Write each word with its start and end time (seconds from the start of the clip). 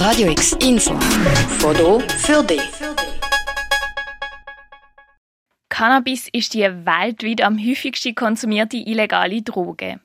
Radio 0.00 0.30
X 0.30 0.54
Info. 0.62 0.98
Foto 1.58 2.00
für 2.00 2.42
dich. 2.42 2.62
Cannabis 5.68 6.26
ist 6.32 6.54
die 6.54 6.62
weltweit 6.62 7.42
am 7.42 7.58
häufigsten 7.58 8.14
konsumierte 8.14 8.78
illegale 8.78 9.42
Droge. 9.42 10.00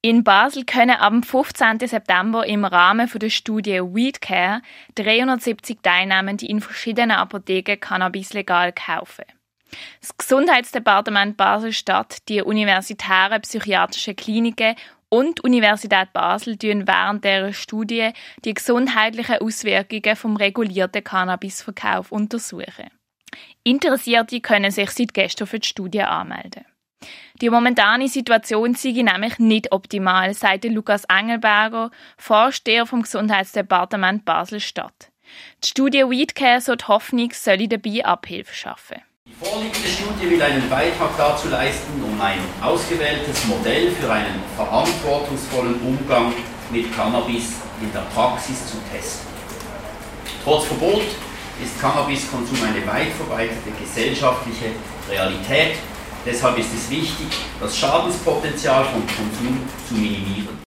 In 0.00 0.22
Basel 0.22 0.64
können 0.64 0.96
am 0.96 1.24
15. 1.24 1.88
September 1.88 2.46
im 2.46 2.64
Rahmen 2.64 3.10
der 3.16 3.30
Studie 3.30 3.80
WeedCare 3.80 4.62
370 4.94 5.78
Teilnehmende 5.82 6.46
in 6.46 6.60
verschiedenen 6.60 7.16
Apotheken 7.16 7.80
Cannabis 7.80 8.32
legal 8.32 8.72
kaufen. 8.72 9.24
Das 10.00 10.16
Gesundheitsdepartement 10.16 11.36
Basel-Stadt, 11.36 12.28
die 12.28 12.42
universitären 12.42 13.40
psychiatrischen 13.40 14.14
Kliniken 14.14 14.76
und 15.08 15.38
die 15.38 15.42
Universität 15.42 16.12
Basel 16.12 16.56
tun 16.56 16.86
während 16.86 17.24
der 17.24 17.52
Studie 17.52 18.10
die 18.44 18.54
gesundheitlichen 18.54 19.40
Auswirkungen 19.40 20.16
vom 20.16 20.36
regulierten 20.36 21.04
Cannabisverkauf 21.04 22.12
untersuchen. 22.12 22.90
Interessierte 23.62 24.40
können 24.40 24.70
sich 24.70 24.90
seit 24.90 25.14
gestern 25.14 25.46
für 25.46 25.58
die 25.58 25.68
Studie 25.68 26.02
anmelden. 26.02 26.64
Die 27.40 27.50
momentane 27.50 28.08
Situation 28.08 28.74
sei 28.74 28.92
nämlich 28.92 29.38
nicht 29.38 29.72
optimal, 29.72 30.32
sagte 30.32 30.68
Lukas 30.68 31.04
Engelberger, 31.04 31.90
Vorsteher 32.16 32.86
vom 32.86 33.02
Gesundheitsdepartement 33.02 34.24
Basel-Stadt. 34.24 35.12
Die 35.62 35.68
Studie 35.68 36.04
Weedcare 36.04 36.60
so 36.60 36.74
die 36.74 36.84
Hoffnung, 36.86 37.30
solle 37.32 37.68
dabei 37.68 38.04
Abhilfe 38.04 38.54
schaffen. 38.54 39.02
Die 39.26 39.34
vorliegende 39.44 39.88
Studie 39.88 40.30
will 40.30 40.42
einen 40.42 40.70
Beitrag 40.70 41.10
dazu 41.18 41.48
leisten, 41.48 42.02
um 42.02 42.20
ein 42.20 42.38
ausgewähltes 42.62 43.44
Modell 43.46 43.90
für 43.90 44.10
einen 44.10 44.40
verantwortungsvollen 44.56 45.80
Umgang 45.80 46.32
mit 46.70 46.94
Cannabis 46.94 47.54
in 47.80 47.92
der 47.92 48.06
Praxis 48.14 48.66
zu 48.70 48.76
testen. 48.92 49.28
Trotz 50.44 50.64
Verbot 50.66 51.02
ist 51.62 51.80
Cannabiskonsum 51.80 52.58
eine 52.62 52.86
weit 52.86 53.12
verbreitete 53.12 53.70
gesellschaftliche 53.80 54.66
Realität 55.10 55.76
Deshalb 56.26 56.58
ist 56.58 56.74
es 56.74 56.90
wichtig, 56.90 57.28
das 57.60 57.78
Schadenspotenzial 57.78 58.84
vom 58.86 59.06
Konsum 59.06 59.60
zu 59.86 59.94
minimieren. 59.94 60.60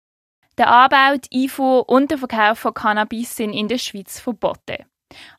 Der 0.58 0.72
Anbau, 0.72 1.18
die 1.18 1.44
Einfuhr 1.44 1.90
und 1.90 2.10
der 2.10 2.18
Verkauf 2.18 2.60
von 2.60 2.74
Cannabis 2.74 3.36
sind 3.36 3.52
in 3.52 3.68
der 3.68 3.78
Schweiz 3.78 4.22
verboten. 4.22 4.86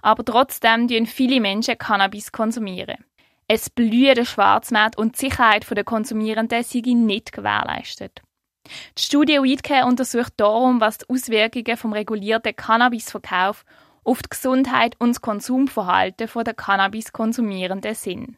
Aber 0.03 0.23
trotzdem 0.23 0.89
konsumieren 0.89 1.07
viele 1.07 1.41
Menschen 1.41 1.79
Cannabis 1.79 2.33
konsumieren. 2.33 3.03
Es 3.53 3.69
blüht 3.69 4.17
der 4.17 4.25
Schwarzmarkt 4.25 4.97
und 4.97 5.17
die 5.17 5.27
Sicherheit 5.27 5.69
der 5.69 5.83
Konsumierenden 5.83 6.63
sei 6.63 6.83
nicht 6.85 7.33
gewährleistet. 7.33 8.23
Die 8.97 9.03
Studie 9.03 9.43
Weedcare 9.43 9.87
untersucht 9.87 10.35
darum, 10.37 10.81
was 10.81 10.99
die 10.99 11.07
Auswirkungen 11.09 11.77
vom 11.77 11.93
regulierten 11.93 12.55
Cannabisverkauf 12.55 13.65
auf 14.05 14.23
die 14.23 14.29
Gesundheit 14.29 14.95
und 15.01 15.09
das 15.09 15.21
Konsumverhalten 15.21 16.29
der 16.33 16.55
Cannabiskonsumierenden 16.55 17.97
sind. 17.97 18.37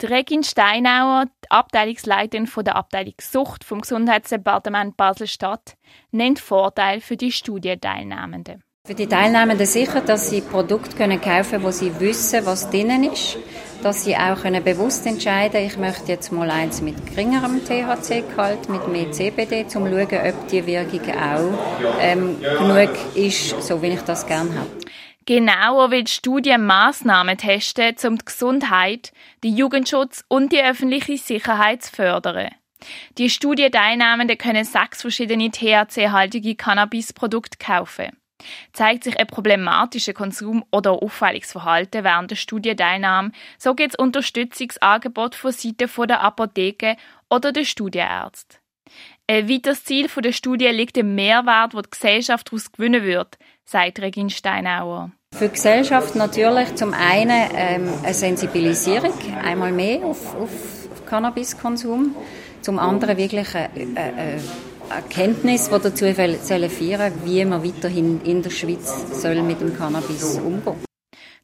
Die 0.00 0.06
Regin 0.06 0.42
Steinauer, 0.42 1.26
die 1.26 1.50
Abteilungsleiterin 1.50 2.48
der 2.64 2.76
Abteilung 2.76 3.16
Sucht 3.20 3.62
vom 3.62 3.82
Gesundheitsdepartement 3.82 4.96
Basel-Stadt, 4.96 5.76
nennt 6.12 6.38
Vorteile 6.38 7.02
für 7.02 7.18
die 7.18 7.30
Studienteilnehmenden. 7.30 8.63
Für 8.86 8.94
die 8.94 9.06
Teilnehmenden 9.06 9.66
sicher, 9.66 10.02
dass 10.02 10.28
sie 10.28 10.42
Produkte 10.42 10.94
können 10.94 11.18
kaufen 11.18 11.52
können, 11.52 11.64
wo 11.64 11.70
sie 11.70 11.98
wissen, 12.00 12.44
was 12.44 12.68
drinnen 12.68 13.04
ist. 13.04 13.38
Dass 13.82 14.04
sie 14.04 14.14
auch 14.14 14.42
können 14.42 14.62
bewusst 14.62 15.06
entscheiden 15.06 15.64
ich 15.64 15.78
möchte 15.78 16.12
jetzt 16.12 16.30
mal 16.32 16.50
eins 16.50 16.82
mit 16.82 17.06
geringerem 17.06 17.64
THC-Gehalt, 17.64 18.68
mit 18.68 18.86
mehr 18.88 19.10
CBD, 19.10 19.62
um 19.62 19.68
zu 19.68 19.78
schauen, 19.78 20.28
ob 20.28 20.48
die 20.48 20.66
Wirkung 20.66 21.00
auch 21.14 21.98
ähm, 21.98 22.36
genug 22.42 22.90
ist, 23.14 23.62
so 23.62 23.80
wie 23.80 23.86
ich 23.86 24.02
das 24.02 24.26
gerne 24.26 24.50
habe. 24.54 24.70
Genauer 25.24 25.90
will 25.90 26.04
die 26.04 26.12
Studie 26.12 26.58
Massnahmen 26.58 27.38
testen, 27.38 27.96
um 28.04 28.18
die 28.18 28.24
Gesundheit, 28.26 29.12
den 29.42 29.56
Jugendschutz 29.56 30.26
und 30.28 30.52
die 30.52 30.62
öffentliche 30.62 31.16
Sicherheit 31.16 31.84
zu 31.84 31.90
fördern. 31.90 32.50
Die 33.16 33.30
Studienteilnehmenden 33.30 34.36
können 34.36 34.66
sechs 34.66 35.00
verschiedene 35.00 35.50
THC-haltige 35.50 36.54
Cannabisprodukte 36.54 37.56
kaufen. 37.56 38.10
Zeigt 38.72 39.04
sich 39.04 39.18
ein 39.18 39.26
problematischer 39.26 40.12
Konsum 40.12 40.64
oder 40.72 41.02
auffälliges 41.02 41.52
Verhalten 41.52 42.04
während 42.04 42.30
der 42.30 42.36
Studienteilnahme, 42.36 43.32
so 43.58 43.74
gibt 43.74 43.94
es 43.94 43.98
Unterstützungsangebot 43.98 45.34
von 45.34 45.52
Seiten 45.52 45.88
der 46.08 46.20
Apotheke 46.20 46.96
oder 47.30 47.52
der 47.52 47.64
Studienärzte. 47.64 48.58
Ein 49.26 49.48
weiteres 49.48 49.84
Ziel 49.84 50.08
der 50.08 50.32
Studie 50.32 50.66
liegt 50.66 50.96
im 50.98 51.14
Mehrwert, 51.14 51.72
den 51.72 51.82
die 51.82 51.90
Gesellschaft 51.90 52.48
daraus 52.48 52.70
gewinnen 52.70 53.02
wird, 53.04 53.38
sagt 53.64 54.00
Regine 54.00 54.30
Steinauer. 54.30 55.12
Für 55.34 55.48
die 55.48 55.54
Gesellschaft 55.54 56.14
natürlich 56.14 56.74
zum 56.74 56.92
einen 56.92 57.50
ähm, 57.56 57.88
eine 58.02 58.14
Sensibilisierung, 58.14 59.14
einmal 59.42 59.72
mehr 59.72 60.04
auf, 60.04 60.34
auf 60.36 60.50
Cannabiskonsum, 61.06 62.14
zum 62.60 62.78
anderen 62.78 63.16
wirklich 63.16 63.54
eine, 63.54 63.70
eine 63.96 64.40
Erkenntnis, 64.90 65.68
die 65.68 65.80
dazu 65.80 66.04
führen 66.04 66.38
soll, 66.40 66.70
wie 67.24 67.44
man 67.44 67.64
weiterhin 67.64 68.20
in 68.22 68.42
der 68.42 68.50
Schweiz 68.50 69.20
soll 69.20 69.42
mit 69.42 69.60
dem 69.60 69.76
Cannabis 69.76 70.38
umgehen 70.38 70.84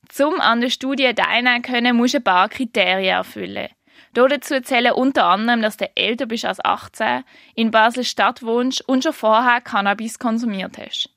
Zum 0.08 0.40
an 0.40 0.60
der 0.60 0.70
Studie 0.70 1.12
teilnehmen 1.14 1.62
können, 1.62 1.96
musst 1.96 2.14
du 2.14 2.18
ein 2.18 2.24
paar 2.24 2.48
Kriterien 2.48 3.16
erfüllen. 3.16 3.68
Dazu 4.12 4.60
zählen 4.60 4.92
unter 4.92 5.24
anderem, 5.26 5.62
dass 5.62 5.76
du 5.76 5.88
älter 5.96 6.26
bist 6.26 6.44
als 6.44 6.64
18, 6.64 7.24
in 7.54 7.70
Basel-Stadt 7.70 8.42
wohnst 8.42 8.86
und 8.88 9.04
schon 9.04 9.12
vorher 9.12 9.60
Cannabis 9.60 10.18
konsumiert 10.18 10.78
hast. 10.78 11.10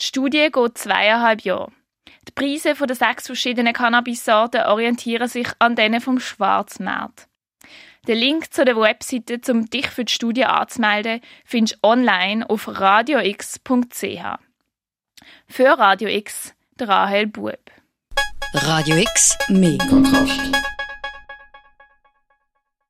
Die 0.00 0.04
Studie 0.04 0.48
geht 0.52 0.78
zweieinhalb 0.78 1.42
Jahre. 1.42 1.72
Die 2.28 2.32
Preise 2.32 2.74
der 2.74 2.96
sechs 2.96 3.26
verschiedenen 3.26 3.72
Cannabis-Sorten 3.72 4.66
orientieren 4.66 5.28
sich 5.28 5.48
an 5.58 5.76
denen 5.76 6.00
vom 6.00 6.20
Schwarzmarkt. 6.20 7.28
Den 8.08 8.18
Link 8.18 8.52
zu 8.52 8.64
der 8.64 8.76
Webseite, 8.76 9.40
um 9.52 9.66
dich 9.66 9.86
für 9.86 10.04
die 10.04 10.12
Studie 10.12 10.44
anzumelden, 10.44 11.20
findest 11.44 11.76
du 11.76 11.88
online 11.88 12.48
auf 12.50 12.66
radiox.ch. 12.66 14.24
Für 15.46 15.78
Radio 15.78 16.08
X, 16.08 16.52
Rahel 16.80 17.28
Bub. 17.28 17.60
Radio 18.54 18.96
X, 18.96 19.38
mehr 19.48 19.78
Kontrast. 19.78 20.40